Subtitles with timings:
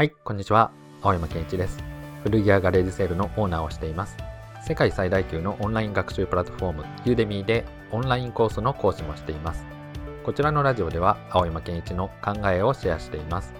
[0.00, 0.72] はい、こんにちは。
[1.02, 1.76] 青山健一です。
[2.22, 4.16] 古着屋ガレージセールのオーナーをしています。
[4.66, 9.66] 世界最大級のオンライン学習プラットフォーム、ユーデミーでオンラインコースの講師もしています。
[10.24, 13.52] こちらのラジオでは、青山健一の考えをシェアしています。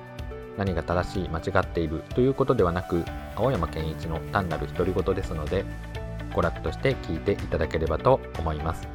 [0.57, 3.05] 何が正しい、間違っているということではなく、
[3.37, 5.67] 青山健一の単なる独り言ですので、
[6.31, 8.89] 娯楽として聞いていただければと思います。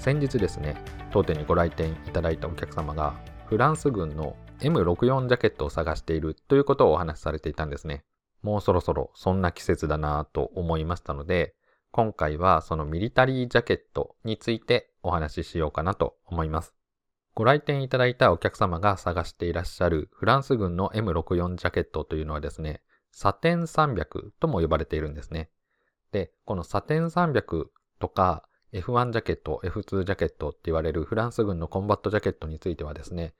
[0.00, 0.76] 先日ですね、
[1.10, 3.14] 当店にご来店いただいたお客様が、
[3.46, 8.04] フランス軍の M64 ジャケットを探しているということをお話しされていたんですね。
[8.42, 11.54] もうそろそろそんな季節だなぁと思いましたので、
[11.90, 16.74] 今回はそのミリタリージャケットについてお話ししようかなと思います。
[17.34, 22.82] ご来店いただいたお客様が探していらっしゃるフランス軍の M64 ジャケットというのはですね、
[23.12, 25.50] サテン300とも呼ばれているんですね。
[26.12, 27.66] で、このサテン300
[27.98, 33.34] とか F1 ジャケット、F2 ジャケットって言われるフランス軍のコンバットジャケットについてはですね、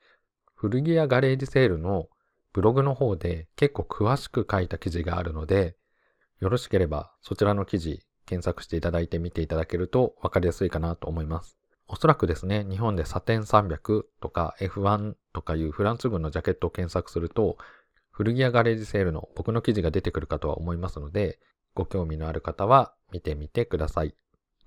[0.60, 2.08] 古着屋ガレージセールの
[2.52, 5.74] ブログの方で結構詳しく書いた記事があるので、
[6.38, 11.56] よろしければそちらの記事検索していただいて見ていただけると分かりやすいかなと思います。
[11.88, 17.56] おそらくですね、日本でサテン300とか F1 とかいうフランス軍のジャケットを検索すると、
[18.10, 21.38] 古着屋ガレージセールの僕の記事が出てくるかとは思いますので、
[21.72, 24.14] ご興味のある方は見てみてください。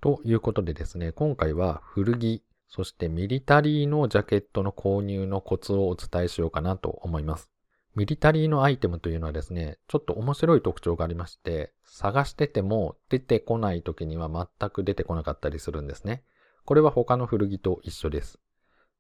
[0.02, 2.44] ということでですね、今回は古着
[2.76, 7.52] そしてミリタリーのジャケットの購入のコツをお伝えしようかなと思います。
[7.94, 16.24] ミリタリーのアイテムというのはですね、ちょっと面白い特徴がありまして、探してても出てこない時には全く出てこなかったりするんですね。
[16.66, 18.40] これは他の古着と一緒です。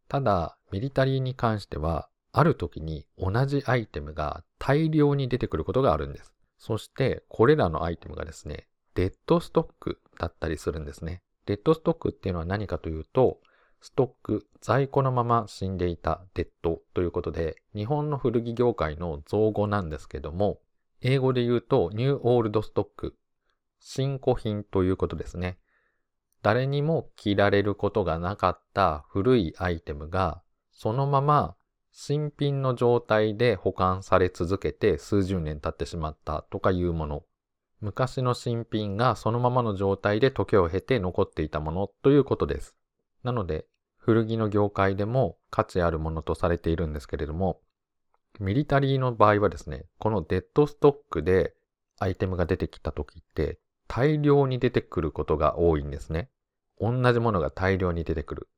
[0.07, 6.31] ただ、ミリタリーに関しては、ある時に同じアイテムが大量に出てくることがあるんです。
[6.59, 11.23] そして、これらのアイテムがですね、デッドストックだったりするんですね。
[11.47, 13.39] デッドストックっていうのは何かというと、
[13.83, 20.61] ストック、在庫のまま死んでいた、デッドということで、日本の古着業界の造語なんですけども、
[21.01, 23.17] 英語で言うと、ニューオールドストック、
[23.81, 25.57] 新古品ということですね。
[26.41, 30.41] 誰にも着られることがなかった古いアイテムが、
[30.71, 31.57] そのまま
[31.91, 37.23] 新品の状態で保管され続けて数十年経ってしまったとかいうもの。
[37.81, 42.77] 昔の新品がそのままの状態で時を経て残っていたものということです。
[43.23, 43.65] なので、
[44.05, 47.61] 古着の業界でも価値あるものとされているんですけれども、
[48.39, 51.53] ミリタリーの場合はですね、このデッドストックで
[51.99, 56.29] アイテムが出てきた時って大量に出てくることが多いんですね。
[56.81, 58.49] 同じものが大量に出てくる。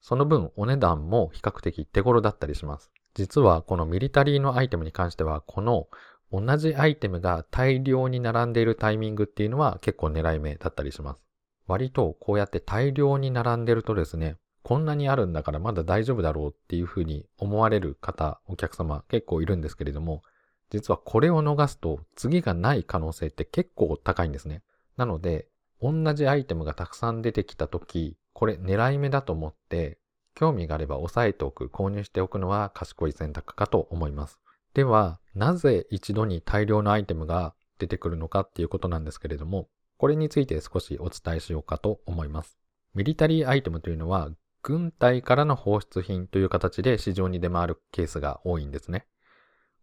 [0.00, 2.92] その分お値段も比較的手頃だったりします。
[3.14, 5.88] 実はこのミリタリーのアイテムに関しては、この
[6.30, 11.22] 同じアイテムが大量に並んでいるタイミングっていうのは結構狙い目だったりします。
[11.66, 20.22] 割とこうやって大量に並んでるとですね、こんなにあるんだからまだ大丈夫だろうっていうふうに思われる方、お客様結構いるんですけれども、
[20.70, 24.62] 実はこれを逃すと次がない可能性って結構高いんですね。
[24.96, 25.48] なので、
[25.82, 29.98] 同じアイテムがたくさん出てきたとき、これ狙い目だと思って、
[30.34, 34.40] 興味があれば押さえておく、購入しておくのは賢い選択かと思います。
[34.72, 42.58] では、なぜ一度に大量のアイテムが出てくるのかっていうことなんですけれども、これについて少しお伝えしようかと思います。
[42.94, 44.30] ミリタリーアイテムというのは
[44.64, 49.06] 軍隊からの放出品という形で市場に出回るケースが多いんですね。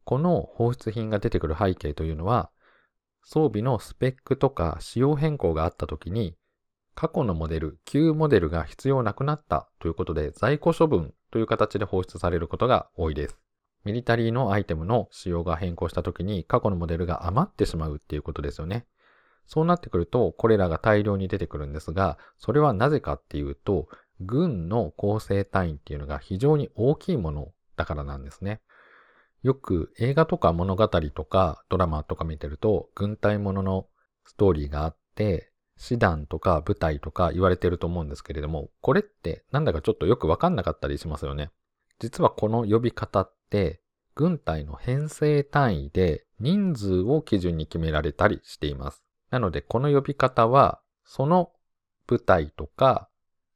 [0.04, 2.50] この放出品が出てくる背景というのは、
[3.24, 6.36] 装備のスペックとか仕様変更があった時に、
[6.96, 13.38] 過去のモデル、旧モデルが必要なくなったということで在庫処分という形で放出されることが多いです。
[13.84, 18.88] ミリタリーのアイテムの仕様が変更した時に過去のモデルが余ってしまうっていうことですよね。
[19.46, 23.88] そうなってくると、これらが大量に出てくるんですが、それはなぜかっていうと、
[24.22, 28.62] 軍の構成単位っていうのが非常に大きいものだからなんですね。
[29.44, 33.88] よく映画とか物語とかドラマとか見てると軍隊ものの
[34.26, 41.50] ストーリーがあって師団とか部隊とか言われてると思うんですけれどもこれってなんだかちょっとよくわかんなかったりしますよね。
[42.00, 43.82] 実はこの呼び方って
[44.14, 49.04] 軍隊の編成単位で人数を基準に決められたりしています。
[49.32, 51.52] なのでこの呼び方はその
[52.06, 53.10] 部隊とか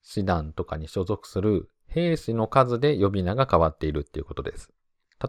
[0.06, 4.72] 師団とかに所属する兵士の数で呼び名が変わっているっていうことです。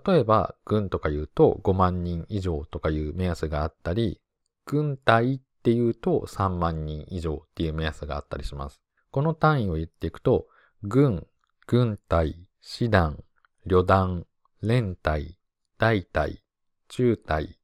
[0.07, 4.21] 例えば、軍とか言うと5万人以上とかいう目安があったり、
[4.67, 8.81] 軍隊っていうと3万人以上っていう目安があったりします。
[9.11, 10.47] この単位を言っていくと、
[10.83, 11.27] 軍、
[11.67, 13.25] 軍隊、師団、
[13.65, 14.27] 旅団、
[14.61, 15.39] 連隊、
[15.79, 16.43] 大隊、
[16.89, 17.59] 中隊、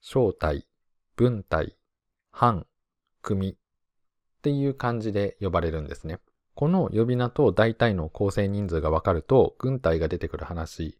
[0.00, 0.66] 小隊、
[1.16, 1.76] 分隊、
[2.30, 2.66] 班、
[3.20, 3.56] 組っ
[4.42, 6.20] ていう感じで呼ばれるんですね。
[6.54, 10.98] この呼び名と大体の構成人数がわかると、軍隊が出てくる話、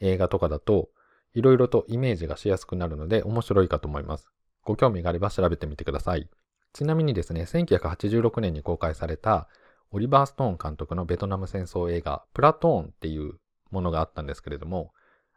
[0.00, 0.88] 映画とかだと、
[1.32, 4.28] いろいろとイメージがしやすくなるので面白いかと思います。
[4.64, 6.28] ご興味があれば調べてみてください。
[6.72, 9.48] ちなみにですね、1986年に公開された
[9.90, 13.34] オリバー・ストーン監督のベトナム戦争映画、プラトーンっていう
[13.70, 14.92] ものがあったんですけれども、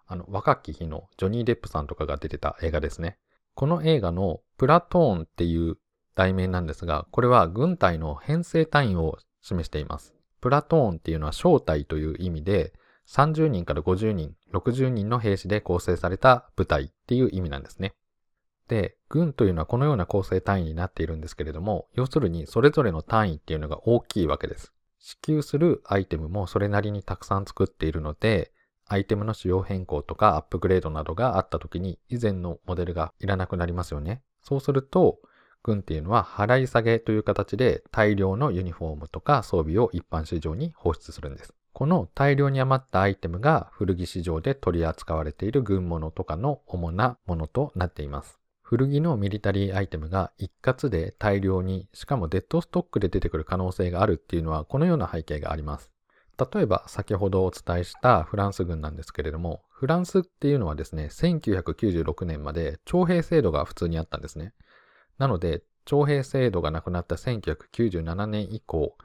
[0.07, 3.17] あの、若き日のジョニー・デップさんとかが出てた映画ですね。
[3.53, 5.77] この映画のプラトーンっていう
[6.15, 9.19] 題名なんですが、これは軍隊の編成単位を
[9.49, 10.13] 示しています。
[10.41, 12.73] プラトーンっていうのは正体という意味で、
[13.07, 17.93] 30人から50人、60人の兵士で構成された部隊っていう意味なんですね。
[18.67, 24.71] で、軍というのはこのような構成単位になっているんですけれども、要するにそれぞれの単位っていうのが大きいわけです。
[24.99, 28.51] 支給するアイテムもそれなりにたくさん作っているので、
[28.85, 34.21] アイテムの仕様変更とかアップグレードなどがあった時に以前のモデルがいらなくなりますよね。
[34.43, 35.19] そうすると、
[35.63, 41.53] 軍っていうのは払い下げという形で大量のユニフォームとか装備を一般市場に放出するんです。
[41.73, 48.39] この大量に余ったアイテムが古着市場で取り扱われている軍物とかの主なものとなっています。
[48.61, 55.89] 古着のミリタリーアイテムが一括で大量に、しかもデッドストックで出てくる可能性があるっていうのはこのような背景があります。
[56.53, 64.53] 例えば先ほどお伝えしたフランス軍なんですけれども、フランスっていうのはですね、1996年まで徴兵制度が普通にあったんですね。
[65.19, 68.97] なので、徴兵制度がなくなった1997年以降、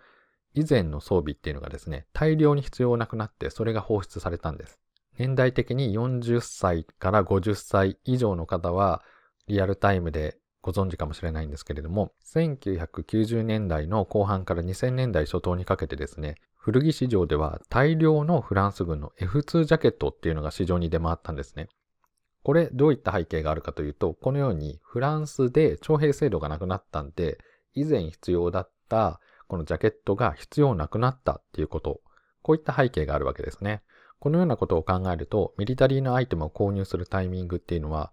[0.55, 4.78] 以前の装備っていうのがですね、大量に必要なくなってそれが放出されたんです。
[5.19, 9.02] 年代的に40歳から50歳以上の方は
[9.46, 21.69] リアルタイムでご存知かもしれないんですけれども、1990年代の後半から2000年代初頭にかけてですね、古着市場では大量のフランス軍の F2 ジャケットっていうのが市場に出回ったんですね。
[22.44, 27.38] これどういった背景があるかというと、このようにフランスで徴兵制度がなくなったんで、
[27.75, 29.19] 以前必要だった
[29.49, 32.02] このジャケットが必要なくなったっていうこと、
[32.43, 33.82] こういった背景があるわけですね。
[34.20, 38.12] このようなことを考えると、ミリタリーのアイテムを購入するタイミングっていうのは、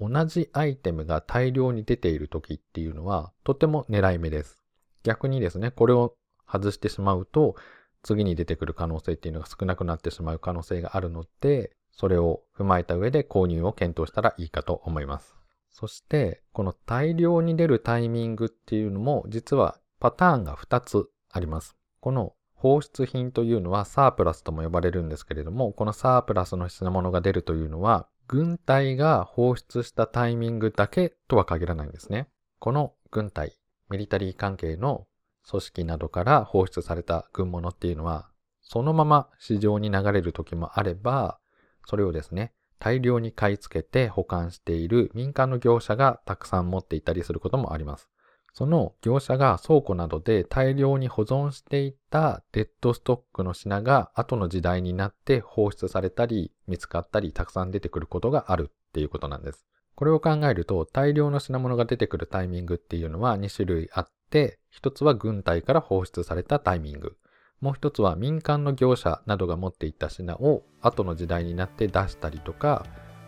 [0.00, 4.58] 同じアイテムが大量に出ている時っていうのはとても狙い目です。
[5.02, 7.56] 逆にですね、これを外してしまうと
[8.02, 15.36] 次に出てくる可能性っていうのが少なくなってしまう可能性があるので、それを踏まえた上で購入を検討したらいいかと思います。
[15.70, 21.76] そして、この大量に出るタイミングっていうのも実はパターンが2つあります。
[22.00, 32.28] この放出品というのはサープラスとも呼ばれるんですけれども、このサープラスの質のものが出るというのは軍隊が放出したタイミングだけとは限らないんですね。
[32.58, 33.58] この軍隊、
[33.90, 35.06] ミリタリー関係の
[35.48, 38.28] 組織などから放出された軍物っていうのは、
[38.62, 41.38] そのまま市場に流れる時もあれば、
[41.86, 48.08] それをですね、大量に買い付けて保管している民間の業者がたくさん持っていたりすることもあります。
[48.54, 59.64] その業者が倉庫などで大量に保存していたデッドストックの品が後の時代になって放出されたり見つかったりたくさん出てくることがあるっていうことなんです。
[59.94, 67.16] これを考えると大量の品物が出てくるタイミングっていうのは2種類あって、一つは軍隊から放出されたタイミング。
[67.62, 72.84] もう一つは民間の業者などが持っていた品を後の時代になって出したりとか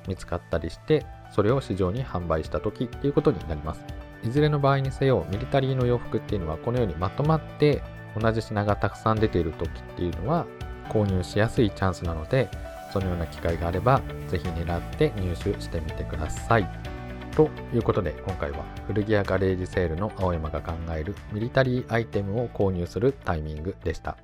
[0.08, 3.80] 見つかったりしてそれを市場に販売した時っていうことになります。
[4.24, 7.82] いずれの場合にせよ、ミリタリーの洋服っていうのはこのようにまとまって
[8.18, 10.46] 同じ品がたくさん出ている時っていうのは
[10.88, 12.48] 購入しやすいチャンスなので、
[12.92, 16.93] そのような機会があれば、ぜひ狙って入手してみてください。
[17.36, 24.16] ということで、今回は古着屋ガレージセールの青山が考えるミリタリーアイテムを購入するタイミングでした。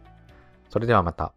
[0.69, 1.33] それではまた。